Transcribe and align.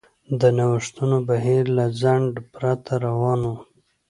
د 0.39 0.41
نوښتونو 0.57 1.17
بهیر 1.29 1.63
له 1.77 1.85
ځنډ 2.01 2.31
پرته 2.53 2.93
روان 3.05 3.41
و. 3.49 3.53